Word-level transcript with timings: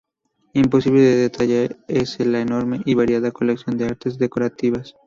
Imposible 0.53 1.01
de 1.01 1.15
detallar 1.15 1.77
es 1.87 2.19
la 2.25 2.41
enorme 2.41 2.81
y 2.85 2.95
variada 2.95 3.29
colección 3.29 3.77
de 3.77 3.85
artes 3.85 4.17
decorativas. 4.17 4.95